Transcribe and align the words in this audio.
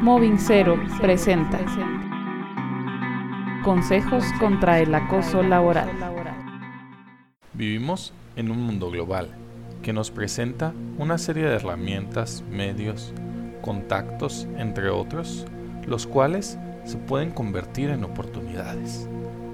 Moving 0.00 0.38
Zero 0.38 0.78
presenta 1.00 1.58
Consejos 3.64 4.24
contra 4.38 4.78
el 4.78 4.94
acoso 4.94 5.42
laboral. 5.42 5.90
Vivimos 7.52 8.12
en 8.36 8.52
un 8.52 8.62
mundo 8.62 8.92
global 8.92 9.28
que 9.82 9.92
nos 9.92 10.12
presenta 10.12 10.72
una 10.98 11.18
serie 11.18 11.46
de 11.46 11.56
herramientas, 11.56 12.44
medios, 12.48 13.12
contactos, 13.60 14.46
entre 14.56 14.88
otros, 14.88 15.46
los 15.84 16.06
cuales 16.06 16.56
se 16.84 16.96
pueden 16.96 17.32
convertir 17.32 17.90
en 17.90 18.04
oportunidades. 18.04 19.08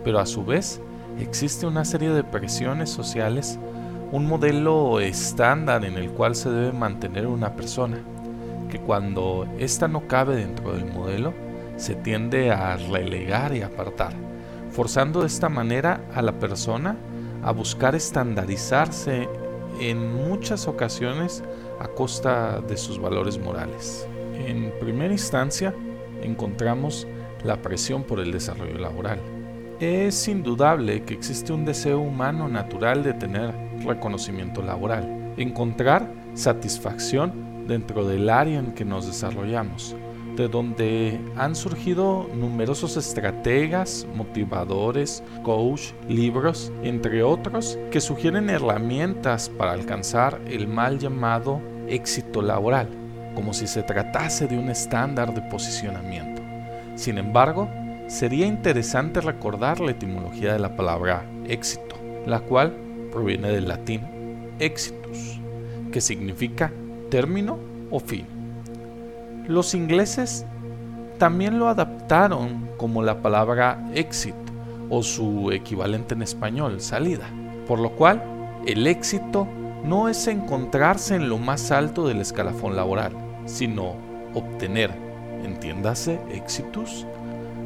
Pero 0.05 0.19
a 0.19 0.27
su 0.27 0.45
vez 0.45 0.79
existe 1.19 1.67
una 1.67 1.87
serie 1.87 2.11
de 2.11 2.23
presiones 2.23 2.91
sociales, 2.91 3.59
un 4.13 4.27
modelo 4.27 5.01
estándar 5.01 5.87
en 5.87 5.97
el 5.97 6.11
cual 6.11 6.35
se 6.35 6.51
debe 6.51 6.73
mantener 6.73 7.27
una 7.27 7.57
persona 7.57 7.97
que 8.75 8.81
cuando 8.81 9.47
ésta 9.61 9.87
no 9.87 10.09
cabe 10.09 10.35
dentro 10.35 10.73
del 10.73 10.85
modelo, 10.85 11.33
se 11.77 11.95
tiende 11.95 12.51
a 12.51 12.77
relegar 12.77 13.55
y 13.55 13.63
apartar, 13.63 14.13
forzando 14.73 15.21
de 15.21 15.29
esta 15.29 15.49
manera 15.49 16.01
a 16.13 16.23
la 16.23 16.41
persona 16.41 16.97
a 17.45 17.53
buscar 17.53 17.95
estandarizarse 17.95 19.29
en 19.81 20.13
muchas 20.13 20.67
ocasiones 20.67 21.45
a 21.79 21.87
costa 21.87 22.61
de 22.63 22.77
sus 22.77 23.01
valores 23.01 23.39
morales. 23.39 24.09
En 24.45 24.73
primera 24.81 25.13
instancia, 25.13 25.73
encontramos 26.21 27.07
la 27.45 27.63
presión 27.63 28.03
por 28.03 28.19
el 28.19 28.33
desarrollo 28.33 28.79
laboral. 28.79 29.21
Es 29.79 30.27
indudable 30.27 31.05
que 31.05 31.15
existe 31.15 31.53
un 31.53 31.65
deseo 31.65 32.01
humano 32.01 32.49
natural 32.49 33.05
de 33.05 33.13
tener 33.13 33.55
reconocimiento 33.85 34.63
laboral, 34.63 35.33
encontrar 35.37 36.13
satisfacción 36.35 37.54
dentro 37.67 38.07
del 38.07 38.29
área 38.29 38.59
en 38.59 38.73
que 38.73 38.85
nos 38.85 39.07
desarrollamos, 39.07 39.97
de 40.37 40.49
donde 40.49 41.21
han 41.37 41.55
surgido 41.55 42.29
numerosos 42.35 42.97
estrategas, 42.97 44.07
motivadores, 44.15 45.23
coach, 45.43 45.93
libros, 46.09 46.73
entre 46.83 47.23
otros, 47.23 47.79
que 47.91 48.01
sugieren 48.01 48.51
herramientas 48.51 49.49
para 49.49 49.73
alcanzar 49.73 50.41
el 50.47 50.67
mal 50.67 50.99
llamado 50.99 51.61
éxito 51.89 52.43
laboral, 52.43 52.89
como 53.35 53.53
si 53.53 53.67
se 53.67 53.83
tratase 53.83 54.47
de 54.47 54.59
un 54.59 54.71
estándar 54.71 55.35
de 55.35 55.43
posicionamiento. 55.43 56.43
Sin 56.97 57.19
embargo, 57.19 57.69
sería 58.09 58.47
interesante 58.47 59.21
recordar 59.21 59.81
la 59.81 59.93
etimología 59.93 60.53
de 60.53 60.59
la 60.59 60.77
palabra 60.77 61.25
éxito, 61.47 61.97
la 62.27 62.41
cual 62.41 62.75
proviene 63.11 63.49
del 63.49 63.69
latín 63.69 64.03
exitus, 64.59 65.41
que 65.93 66.01
significa 66.01 66.73
término 67.15 67.61
o 67.93 68.01
fin. 68.01 68.27
Los 69.47 69.73
ingleses 69.73 70.45
también 71.17 71.61
lo 71.61 71.69
adaptaron 71.69 72.69
como 72.77 73.05
la 73.05 73.23
palabra 73.23 73.89
éxito 73.95 74.37
o 74.91 75.01
su 75.05 75.53
equivalente 75.53 76.15
en 76.15 76.23
español, 76.23 76.81
salida, 76.81 77.31
por 77.69 77.79
lo 77.79 77.91
cual 77.91 78.21
el 78.67 78.89
éxito 78.89 79.47
no 79.85 80.09
es 80.09 80.27
encontrarse 80.27 81.15
en 81.15 81.29
lo 81.29 81.39
más 81.39 81.71
alto 81.71 82.05
del 82.09 82.21
escalafón 82.21 82.75
laboral, 82.75 83.13
sino 83.45 83.95
obtener, 84.35 84.91
entiéndase, 85.45 86.19
éxitos, 86.33 87.07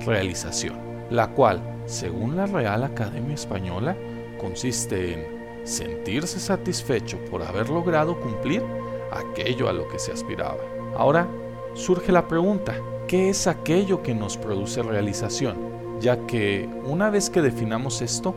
realización, 0.05 0.77
la 1.09 1.29
cual, 1.29 1.63
según 1.87 2.37
la 2.37 2.45
Real 2.45 2.85
Academia 2.85 3.35
Española, 3.35 3.97
consiste 4.39 5.15
en 5.15 5.67
sentirse 5.67 6.39
satisfecho 6.39 7.17
por 7.31 7.43
haber 7.43 7.71
logrado 7.71 8.21
cumplir 8.21 8.63
aquello 9.12 9.69
a 9.69 9.73
lo 9.73 9.89
que 9.89 9.98
se 9.98 10.12
aspiraba. 10.12 10.59
Ahora 10.97 11.28
surge 11.75 12.12
la 12.12 12.27
pregunta, 12.28 12.75
¿qué 13.06 13.31
es 13.31 13.47
aquello 13.47 14.03
que 14.03 14.14
nos 14.14 14.37
produce 14.37 14.83
realización? 14.83 15.56
Ya 16.01 16.27
que 16.27 16.69
una 16.84 17.11
vez 17.11 17.31
que 17.31 17.42
definamos 17.42 18.03
esto, 18.03 18.34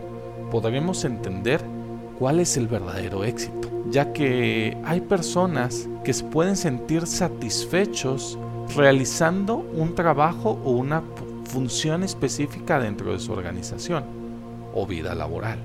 podremos 0.52 1.06
entender 1.06 1.62
cuál 2.20 2.40
es 2.40 2.58
el 2.58 2.68
verdadero 2.68 3.24
éxito, 3.24 3.70
ya 3.90 4.14
que 4.14 4.78
hay 4.84 5.02
personas 5.02 5.88
que 6.04 6.14
se 6.14 6.24
pueden 6.24 6.56
sentir 6.56 7.08
satisfechos 7.08 8.38
realizando 8.76 9.58
un 9.74 9.96
trabajo 9.96 10.60
o 10.64 10.72
una 10.72 11.04
función 11.46 12.04
específica 12.04 12.80
dentro 12.80 13.12
de 13.12 13.20
su 13.20 13.32
organización 13.34 14.04
o 14.74 14.86
vida 14.86 15.14
laboral. 15.16 15.60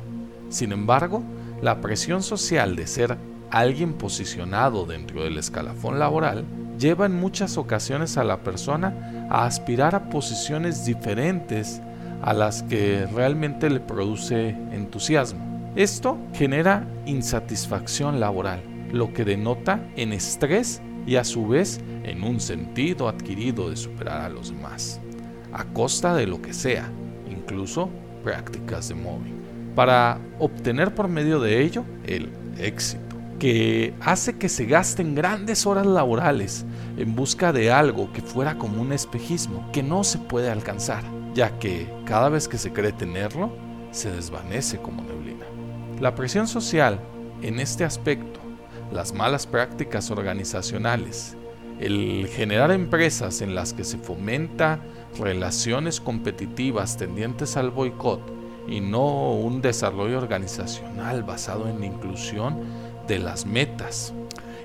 Sin 0.48 0.72
embargo, 0.72 1.22
la 1.62 1.80
presión 1.80 2.22
social 2.22 2.76
de 2.76 2.86
ser 2.86 3.16
alguien 3.50 3.94
posicionado 3.94 4.86
dentro 4.86 5.24
del 5.24 5.38
escalafón 5.38 5.98
laboral 5.98 6.44
lleva 6.78 7.06
en 7.06 7.14
muchas 7.14 7.56
ocasiones 7.56 8.16
a 8.16 8.24
la 8.24 8.42
persona 8.42 9.28
a 9.30 9.46
aspirar 9.46 9.94
a 9.94 10.08
posiciones 10.08 10.84
diferentes 10.84 11.80
a 12.22 12.32
las 12.32 12.62
que 12.62 13.06
realmente 13.14 13.70
le 13.70 13.80
produce 13.80 14.50
entusiasmo. 14.72 15.72
Esto 15.76 16.18
genera 16.32 16.86
insatisfacción 17.06 18.20
laboral, 18.20 18.62
lo 18.92 19.12
que 19.12 19.24
denota 19.24 19.80
en 19.96 20.12
estrés 20.12 20.80
y 21.06 21.16
a 21.16 21.24
su 21.24 21.46
vez 21.46 21.80
en 22.04 22.22
un 22.24 22.40
sentido 22.40 23.08
adquirido 23.08 23.70
de 23.70 23.76
superar 23.76 24.22
a 24.22 24.28
los 24.28 24.50
demás, 24.50 25.00
a 25.52 25.64
costa 25.64 26.14
de 26.14 26.26
lo 26.26 26.40
que 26.40 26.52
sea, 26.52 26.90
incluso 27.30 27.90
prácticas 28.24 28.88
de 28.88 28.94
móvil, 28.94 29.34
para 29.74 30.18
obtener 30.38 30.94
por 30.94 31.08
medio 31.08 31.40
de 31.40 31.62
ello 31.62 31.84
el 32.06 32.30
éxito 32.58 33.05
que 33.38 33.94
hace 34.00 34.38
que 34.38 34.48
se 34.48 34.64
gasten 34.64 35.14
grandes 35.14 35.66
horas 35.66 35.86
laborales 35.86 36.64
en 36.96 37.14
busca 37.14 37.52
de 37.52 37.70
algo 37.70 38.12
que 38.12 38.22
fuera 38.22 38.56
como 38.58 38.80
un 38.80 38.92
espejismo, 38.92 39.68
que 39.72 39.82
no 39.82 40.04
se 40.04 40.18
puede 40.18 40.50
alcanzar, 40.50 41.04
ya 41.34 41.58
que 41.58 41.86
cada 42.04 42.28
vez 42.28 42.48
que 42.48 42.58
se 42.58 42.72
cree 42.72 42.92
tenerlo, 42.92 43.50
se 43.90 44.10
desvanece 44.10 44.78
como 44.78 45.02
neblina. 45.02 45.46
La 46.00 46.14
presión 46.14 46.46
social 46.46 47.00
en 47.42 47.60
este 47.60 47.84
aspecto, 47.84 48.40
las 48.92 49.12
malas 49.12 49.46
prácticas 49.46 50.10
organizacionales, 50.10 51.36
el 51.80 52.28
generar 52.32 52.70
empresas 52.70 53.42
en 53.42 53.54
las 53.54 53.72
que 53.72 53.84
se 53.84 53.98
fomenta 53.98 54.80
relaciones 55.18 56.00
competitivas 56.00 56.96
tendientes 56.96 57.56
al 57.56 57.70
boicot 57.70 58.20
y 58.68 58.80
no 58.80 59.32
un 59.32 59.62
desarrollo 59.62 60.18
organizacional 60.18 61.22
basado 61.22 61.68
en 61.68 61.80
la 61.80 61.86
inclusión, 61.86 62.60
de 63.06 63.18
las 63.18 63.46
metas 63.46 64.12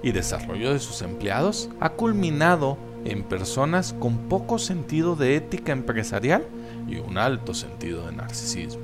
y 0.04 0.12
desarrollo 0.12 0.74
de 0.74 0.80
sus 0.80 1.02
empleados 1.02 1.70
ha 1.80 1.90
culminado 1.90 2.78
en 3.06 3.24
personas 3.24 3.94
con 4.00 4.30
poco 4.30 4.60
sentido 4.60 5.16
de 5.16 5.36
ética 5.36 5.72
empresarial 5.72 6.46
y 6.88 6.98
un 6.98 7.18
alto 7.18 7.54
sentido 7.54 8.06
de 8.06 8.14
narcisismo. 8.14 8.82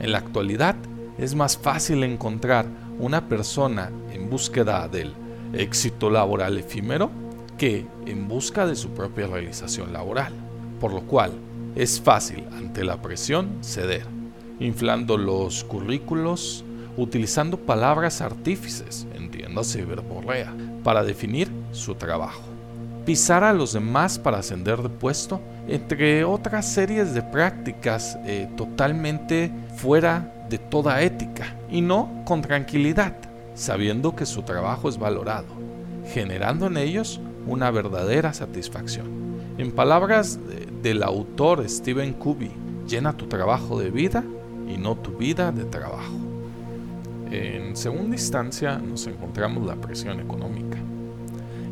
En 0.00 0.12
la 0.12 0.18
actualidad 0.18 0.76
es 1.18 1.34
más 1.34 1.58
fácil 1.58 2.04
encontrar 2.04 2.66
una 2.98 3.28
persona 3.28 3.90
en 4.12 4.30
búsqueda 4.30 4.88
del 4.88 5.12
éxito 5.52 6.10
laboral 6.10 6.58
efímero 6.58 7.10
que 7.56 7.86
en 8.06 8.28
busca 8.28 8.66
de 8.66 8.76
su 8.76 8.90
propia 8.90 9.26
realización 9.26 9.92
laboral, 9.92 10.32
por 10.80 10.92
lo 10.92 11.02
cual 11.02 11.32
es 11.74 12.00
fácil 12.00 12.44
ante 12.52 12.84
la 12.84 13.02
presión 13.02 13.58
ceder, 13.62 14.06
inflando 14.60 15.16
los 15.16 15.64
currículos, 15.64 16.64
utilizando 16.98 17.56
palabras 17.56 18.20
artífices, 18.20 19.06
entiéndase 19.14 19.84
verborrea, 19.84 20.52
para 20.82 21.04
definir 21.04 21.48
su 21.70 21.94
trabajo. 21.94 22.42
Pisar 23.06 23.44
a 23.44 23.52
los 23.52 23.72
demás 23.72 24.18
para 24.18 24.38
ascender 24.38 24.82
de 24.82 24.88
puesto, 24.90 25.40
entre 25.68 26.24
otras 26.24 26.70
series 26.70 27.14
de 27.14 27.22
prácticas 27.22 28.18
eh, 28.26 28.48
totalmente 28.56 29.50
fuera 29.76 30.34
de 30.50 30.58
toda 30.58 31.00
ética, 31.02 31.56
y 31.70 31.80
no 31.80 32.22
con 32.26 32.42
tranquilidad, 32.42 33.16
sabiendo 33.54 34.14
que 34.14 34.26
su 34.26 34.42
trabajo 34.42 34.88
es 34.88 34.98
valorado, 34.98 35.46
generando 36.12 36.66
en 36.66 36.76
ellos 36.76 37.20
una 37.46 37.70
verdadera 37.70 38.32
satisfacción. 38.32 39.06
En 39.56 39.72
palabras 39.72 40.38
del 40.82 41.02
autor 41.02 41.68
Stephen 41.68 42.12
Covey, 42.14 42.52
llena 42.86 43.16
tu 43.16 43.26
trabajo 43.26 43.78
de 43.78 43.90
vida 43.90 44.24
y 44.68 44.76
no 44.76 44.96
tu 44.96 45.16
vida 45.16 45.52
de 45.52 45.64
trabajo. 45.64 46.27
En 47.30 47.76
segunda 47.76 48.16
instancia 48.16 48.78
nos 48.78 49.06
encontramos 49.06 49.66
la 49.66 49.76
presión 49.76 50.18
económica. 50.18 50.78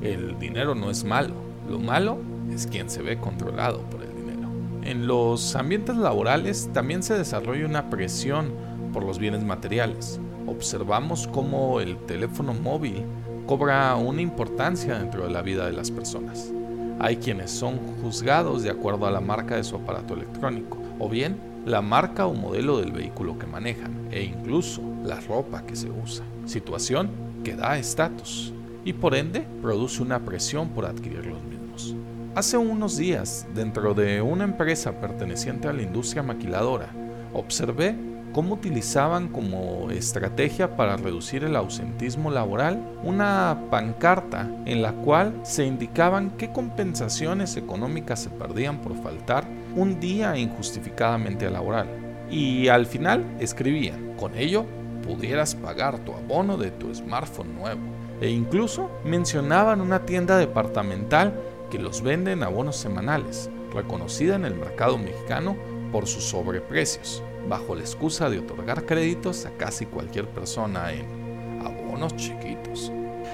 El 0.03 0.39
dinero 0.39 0.75
no 0.75 0.91
es 0.91 1.03
malo, 1.05 1.35
lo 1.69 1.79
malo 1.79 2.19
es 2.53 2.67
quien 2.67 2.91
se 2.91 3.03
ve 3.03 3.19
controlado 3.19 3.81
por 3.91 4.03
el 4.03 4.15
dinero. 4.15 4.49
En 4.83 5.07
los 5.07 5.57
ambientes 5.57 5.97
laborales 5.97 6.69
también 6.75 7.03
se 7.03 7.17
desarrolla 7.17 7.65
una 7.65 7.89
presión 7.89 8.51
por 8.93 9.03
los 9.03 9.19
bienes 9.19 9.45
materiales. 9.45 10.21
Observamos 10.47 11.27
cómo 11.27 11.81
el 11.81 11.97
teléfono 12.07 12.53
móvil 12.53 13.03
cobra 13.47 13.95
una 13.97 14.21
importancia 14.21 14.99
dentro 14.99 15.25
de 15.25 15.31
la 15.31 15.41
vida 15.41 15.67
de 15.67 15.73
las 15.73 15.91
personas. 15.91 16.53
Hay 16.99 17.17
quienes 17.17 17.51
son 17.51 17.79
juzgados 18.03 18.63
de 18.63 18.71
acuerdo 18.71 19.07
a 19.07 19.11
la 19.11 19.21
marca 19.21 19.57
de 19.57 19.65
su 19.65 19.77
aparato 19.77 20.15
electrónico, 20.15 20.79
o 20.99 21.09
bien 21.09 21.37
la 21.67 21.83
marca 21.83 22.27
o 22.27 22.33
modelo 22.33 22.79
del 22.79 22.93
vehículo 22.93 23.37
que 23.39 23.47
manejan, 23.47 24.09
e 24.13 24.23
incluso 24.23 24.81
la 25.05 25.21
ropa 25.21 25.67
que 25.67 25.75
se 25.75 25.91
usa, 25.91 26.25
situación 26.45 27.11
que 27.43 27.57
da 27.57 27.77
estatus 27.77 28.53
y 28.85 28.93
por 28.93 29.17
ende 29.17 29.45
produce 29.61 30.01
una 30.01 30.25
presión 30.25 30.69
por 30.69 30.87
adquirir 30.87 31.27
los 31.27 31.43
mismos. 31.43 31.97
Hace 32.37 32.57
unos 32.57 32.97
días, 32.97 33.49
dentro 33.53 33.95
de 33.95 34.23
una 34.23 34.45
empresa 34.45 35.01
perteneciente 35.01 35.67
a 35.67 35.73
la 35.73 35.83
industria 35.83 36.23
maquiladora, 36.23 36.89
observé 37.33 37.97
cómo 38.37 38.53
utilizaban 38.53 39.29
como 39.29 39.91
estrategia 39.91 40.77
para 40.77 40.99
reducir 40.99 41.43
el 41.43 41.57
ausentismo 41.57 42.31
laboral 42.31 42.87
una 43.03 43.63
pancarta 43.71 44.47
en 44.67 44.83
la 44.83 44.93
cual 44.93 45.41
se 45.43 45.65
indicaban 45.65 46.33
qué 46.37 46.53
compensaciones 46.53 47.57
económicas 47.57 48.21
se 48.21 48.29
perdían 48.29 48.83
por 48.83 48.95
faltar 49.03 49.49
un 49.75 50.01
día 50.01 50.37
injustificadamente 50.37 51.49
laboral. 51.49 51.89
Y 52.31 52.69
al 52.69 52.85
final 52.85 53.25
escribían, 53.41 54.15
con 54.19 54.37
ello 54.37 54.67
pudieras 55.03 55.55
pagar 55.55 55.99
tu 56.01 56.13
abono 56.13 56.59
de 56.59 56.71
tu 56.73 56.95
smartphone 56.95 57.55
nuevo. 57.55 57.81
E 58.21 58.29
incluso 58.29 58.91
mencionaban 59.03 59.81
una 59.81 60.01
tienda 60.01 60.37
departamental 60.37 61.33
que 61.71 61.79
los 61.79 62.03
vende 62.03 62.33
en 62.33 62.43
abonos 62.43 62.77
semanales, 62.77 63.49
reconocida 63.73 64.35
en 64.35 64.45
el 64.45 64.57
mercado 64.57 64.99
mexicano 64.99 65.57
por 65.91 66.07
sus 66.07 66.25
sobreprecios, 66.25 67.23
bajo 67.49 67.75
la 67.75 67.83
excusa 67.83 68.29
de 68.31 68.39
otorgar 68.39 68.85
créditos 68.85 69.47
a 69.47 69.51
casi 69.53 69.87
cualquier 69.87 70.29
persona 70.29 70.93
en 70.93 71.61
abonos 71.65 72.17
chiquitos. 72.17 72.93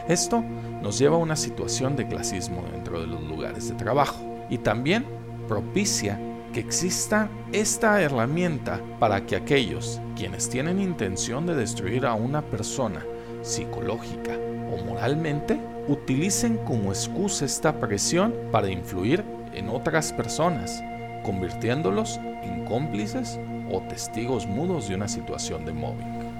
Esto 0.08 0.42
nos 0.82 0.98
lleva 0.98 1.16
a 1.16 1.20
una 1.20 1.36
situación 1.36 1.96
de 1.96 2.06
clasismo 2.06 2.64
dentro 2.72 3.00
de 3.00 3.06
los 3.06 3.22
lugares 3.22 3.68
de 3.68 3.74
trabajo 3.74 4.20
y 4.50 4.58
también 4.58 5.04
propicia 5.48 6.18
que 6.52 6.60
exista 6.60 7.30
esta 7.52 8.00
herramienta 8.02 8.80
para 8.98 9.24
que 9.24 9.36
aquellos 9.36 10.00
quienes 10.16 10.48
tienen 10.48 10.80
intención 10.80 11.46
de 11.46 11.54
destruir 11.54 12.04
a 12.04 12.14
una 12.14 12.42
persona 12.42 13.04
psicológica 13.42 14.36
o 14.70 14.84
moralmente 14.84 15.58
utilicen 15.88 16.58
como 16.58 16.90
excusa 16.90 17.44
esta 17.44 17.78
presión 17.80 18.34
para 18.50 18.70
influir 18.70 19.24
en 19.54 19.68
otras 19.68 20.12
personas, 20.12 20.82
convirtiéndolos 21.22 22.20
en 22.42 22.64
cómplices 22.64 23.38
o 23.70 23.80
testigos 23.82 24.46
mudos 24.46 24.88
de 24.88 24.94
una 24.94 25.08
situación 25.08 25.64
de 25.64 25.72
mobbing. 25.72 26.32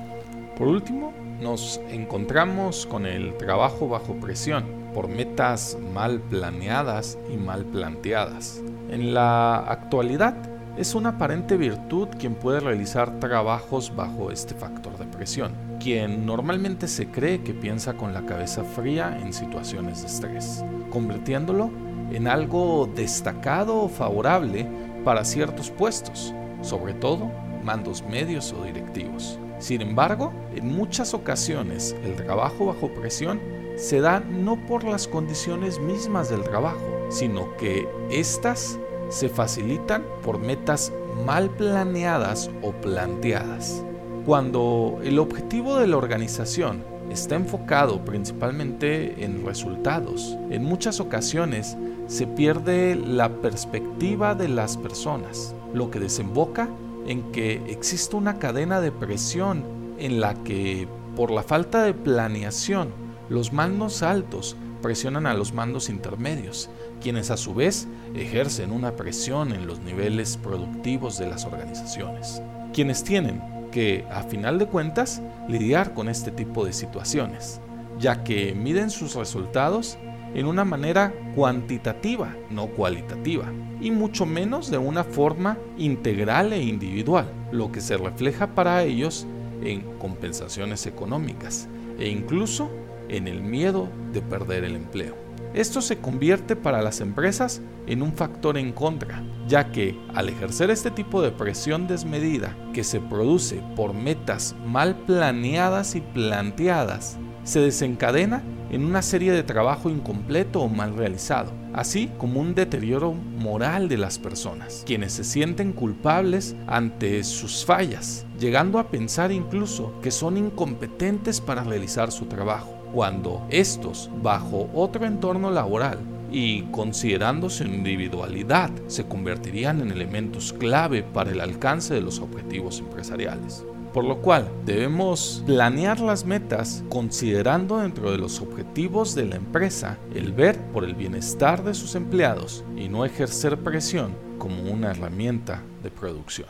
Por 0.56 0.69
último, 0.69 1.12
nos 1.40 1.81
encontramos 1.90 2.87
con 2.87 3.06
el 3.06 3.37
trabajo 3.37 3.88
bajo 3.88 4.14
presión 4.14 4.64
por 4.94 5.08
metas 5.08 5.79
mal 5.93 6.20
planeadas 6.20 7.19
y 7.32 7.37
mal 7.37 7.64
planteadas. 7.64 8.62
En 8.90 9.14
la 9.14 9.58
actualidad, 9.58 10.34
es 10.76 10.94
una 10.94 11.11
aparente 11.11 11.56
virtud 11.58 12.08
quien 12.19 12.35
puede 12.35 12.61
realizar 12.61 13.20
trabajos 13.20 13.94
bajo 13.94 14.31
este 14.31 14.55
factor 14.55 14.96
de 14.96 15.05
presión, 15.05 15.52
quien 15.78 16.25
normalmente 16.25 16.88
se 16.88 17.08
cree 17.08 17.43
que 17.43 17.52
piensa 17.52 17.94
con 17.94 18.14
la 18.14 18.25
cabeza 18.25 18.64
fría 18.64 19.19
en 19.20 19.35
situaciones 19.35 20.00
de 20.00 20.06
estrés, 20.06 20.64
convirtiéndolo 20.90 21.70
en 22.14 22.29
algo 22.29 22.88
destacado 22.94 23.82
o 23.82 23.88
favorable 23.88 24.67
para 25.05 25.25
ciertos 25.25 25.70
puestos, 25.70 26.35
sobre 26.62 26.94
todo 26.94 27.31
mandos 27.62 28.03
medios 28.03 28.53
o 28.53 28.64
directivos. 28.64 29.38
Sin 29.59 29.81
embargo, 29.81 30.32
en 30.55 30.75
muchas 30.75 31.14
ocasiones 31.14 31.97
el 32.05 32.17
trabajo 32.17 32.67
bajo 32.67 32.93
presión 32.93 33.41
se 33.76 34.00
da 34.00 34.20
no 34.20 34.56
por 34.67 34.85
las 34.85 35.06
condiciones 35.06 35.79
mismas 35.79 36.29
del 36.29 36.43
trabajo, 36.43 36.81
sino 37.11 37.56
que 37.56 37.88
éstas 38.11 38.79
se 39.09 39.29
facilitan 39.29 40.05
por 40.23 40.38
metas 40.38 40.93
mal 41.25 41.50
planeadas 41.50 42.50
o 42.62 42.73
planteadas. 42.73 43.85
Cuando 44.26 45.00
el 45.03 45.19
objetivo 45.19 45.76
de 45.76 45.87
la 45.87 45.97
organización 45.97 46.85
está 47.12 47.37
enfocado 47.37 48.05
principalmente 48.05 49.25
en 49.25 49.44
resultados, 49.44 50.37
en 50.50 50.64
muchas 50.64 51.00
ocasiones 51.00 51.76
se 52.06 52.26
pierde 52.26 52.97
la 52.97 53.29
perspectiva 53.41 54.35
de 54.35 54.49
las 54.49 54.76
personas, 54.76 55.55
lo 55.73 55.91
que 55.91 56.00
desemboca 56.00 56.69
en 57.06 57.31
que 57.32 57.62
existe 57.69 58.17
una 58.17 58.38
cadena 58.38 58.81
de 58.81 58.93
presión 58.93 59.64
en 59.99 60.20
la 60.20 60.35
que, 60.43 60.88
por 61.17 61.31
la 61.31 61.43
falta 61.43 61.82
de 61.85 61.94
planeación, 61.94 62.91
los 63.29 63.53
mandos 63.53 64.03
altos 64.03 64.56
presionan 64.82 65.26
a 65.26 65.35
los 65.35 65.55
mandos 65.55 65.88
intermedios, 65.88 66.69
quienes 67.00 67.31
a 67.31 67.37
su 67.37 67.55
vez 67.55 67.87
ejercen 68.14 68.73
una 68.73 68.97
presión 68.97 69.53
en 69.53 69.67
los 69.67 69.81
niveles 69.81 70.37
productivos 70.37 71.19
de 71.19 71.29
las 71.29 71.44
organizaciones, 71.44 72.43
quienes 72.73 73.05
tienen 73.05 73.62
que, 73.73 74.05
a 74.13 74.23
final 74.23 74.61
de 74.61 74.67
cuentas, 74.67 75.21
lidiar 75.49 75.95
con 75.95 76.09
este 76.09 76.31
tipo 76.31 76.65
de 76.65 76.73
situaciones, 76.73 77.61
ya 77.99 78.23
que 78.23 78.55
miden 78.55 78.91
sus 78.91 79.17
resultados 79.17 79.99
en 80.35 80.47
una 80.47 80.65
manera 80.65 81.13
cuantitativa, 81.35 82.37
no 82.51 82.69
cualitativa, 82.69 83.47
y 83.81 83.91
mucho 83.91 84.25
menos 84.25 84.71
de 84.71 84.79
una 84.79 85.03
forma 85.03 85.59
integral 85.77 86.53
e 86.53 86.63
individual, 86.63 87.27
lo 87.51 87.73
que 87.73 87.81
se 87.81 87.97
refleja 87.97 88.55
para 88.55 88.85
ellos 88.85 89.27
en 89.63 89.81
compensaciones 89.99 90.87
económicas 90.87 91.69
e 91.99 92.09
incluso 92.09 92.71
en 93.09 93.27
el 93.27 93.43
miedo 93.43 93.89
de 94.13 94.23
perder 94.23 94.65
el 94.65 94.77
empleo. 94.77 95.17
Esto 95.54 95.82
se 95.82 95.99
convierte 95.99 96.56
para 96.56 96.81
las 96.81 97.00
empresas 97.02 97.60
en 97.87 98.02
un 98.02 98.14
factor 98.14 98.56
en 98.56 98.72
contra, 98.72 99.22
ya 99.46 99.70
que 99.70 99.99
al 100.14 100.31
ejercer 100.31 100.70
este 100.70 100.90
tipo 100.90 101.20
de 101.20 101.31
presión 101.31 101.87
desmedida 101.87 102.56
que 102.72 102.84
se 102.84 103.00
produce 103.00 103.62
por 103.76 103.93
metas 103.93 104.56
mal 104.66 104.96
planeadas 105.04 105.94
y 105.94 106.00
planteadas, 106.00 107.19
se 107.44 107.60
desencadena 107.60 108.43
en 108.70 108.84
una 108.87 109.02
serie 109.02 109.32
de 109.32 109.43
trabajo 109.43 109.90
incompleto 109.90 110.62
o 110.62 110.69
mal 110.69 110.96
realizado, 110.96 111.52
así 111.75 112.10
como 112.16 112.40
un 112.40 112.54
deterioro 112.54 113.12
moral 113.12 113.88
de 113.88 113.99
las 113.99 114.19
personas, 114.19 114.84
quienes 114.87 115.12
se 115.12 115.25
sienten 115.25 115.75
culpables 115.75 116.56
ante 116.66 117.22
sus 117.25 117.66
fallas, 117.66 118.25
llegando 118.38 118.78
a 118.78 118.88
pensar 118.88 119.32
incluso 119.32 119.93
que 120.00 120.10
son 120.10 120.38
incompetentes 120.38 121.43
para 121.43 121.62
realizar 121.62 122.10
su 122.10 122.25
trabajo 122.25 122.81
cuando 122.93 123.47
estos, 123.50 124.11
bajo 124.23 124.69
otro 124.75 125.06
entorno 125.06 125.50
laboral 125.50 125.99
y 126.31 126.62
considerando 126.71 127.50
su 127.50 127.65
individualidad, 127.65 128.71
se 128.87 129.06
convertirían 129.06 129.81
en 129.81 129.91
elementos 129.91 130.53
clave 130.53 131.03
para 131.03 131.31
el 131.31 131.41
alcance 131.41 131.94
de 131.94 132.00
los 132.00 132.21
objetivos 132.21 132.81
empresariales. 132.81 133.65
Por 133.93 134.05
lo 134.05 134.23
cual 134.23 134.49
debemos 134.65 135.43
planear 135.44 136.00
las 136.00 136.25
metas 136.25 136.83
considerando 136.89 137.77
dentro 137.79 138.11
de 138.11 138.17
los 138.17 138.41
objetivos 138.41 139.15
de 139.15 139.27
la 139.27 139.37
empresa 139.37 139.99
el 140.15 140.33
ver 140.33 140.59
por 140.73 140.85
el 140.85 140.95
bienestar 140.95 141.62
de 141.62 141.75
sus 141.75 141.95
empleados 141.95 142.65
y 142.75 142.88
no 142.88 143.05
ejercer 143.05 143.59
presión 143.59 144.14
como 144.38 144.62
una 144.62 144.93
herramienta 144.93 145.62
de 145.83 145.90
producción. 145.90 146.49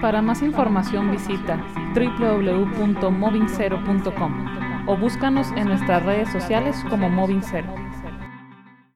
Para 0.00 0.20
más 0.20 0.42
información 0.42 1.12
visita 1.12 1.64
www.movingcero.com 1.94 4.63
o 4.86 4.96
búscanos 4.96 5.48
en 5.56 5.68
nuestras 5.68 6.02
redes 6.04 6.30
sociales 6.30 6.76
como 6.88 7.08
Moving. 7.08 7.83